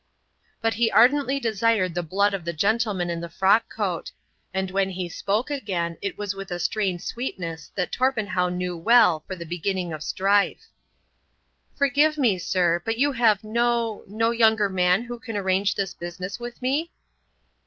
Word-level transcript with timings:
But 0.63 0.73
he 0.73 0.89
ardently 0.89 1.39
desired 1.39 1.93
the 1.93 2.01
blood 2.01 2.33
of 2.33 2.43
the 2.43 2.53
gentleman 2.53 3.11
in 3.11 3.21
the 3.21 3.29
frockcoat, 3.29 4.09
and 4.51 4.71
when 4.71 4.89
he 4.89 5.07
spoke 5.07 5.51
again, 5.51 5.91
and 5.91 5.91
when 5.91 5.99
he 5.99 6.05
spoke 6.07 6.07
again 6.07 6.09
it 6.09 6.17
was 6.17 6.33
with 6.33 6.49
a 6.49 6.57
strained 6.57 7.03
sweetness 7.03 7.71
that 7.75 7.91
Torpenhow 7.91 8.49
knew 8.49 8.75
well 8.75 9.19
for 9.27 9.35
the 9.35 9.45
beginning 9.45 9.93
of 9.93 10.01
strife. 10.01 10.65
"Forgive 11.75 12.17
me, 12.17 12.39
sir, 12.39 12.81
but 12.83 12.97
you 12.97 13.11
have 13.11 13.43
no—no 13.43 14.31
younger 14.31 14.69
man 14.69 15.03
who 15.03 15.19
can 15.19 15.37
arrange 15.37 15.75
this 15.75 15.93
business 15.93 16.39
with 16.39 16.63
me?" 16.63 16.89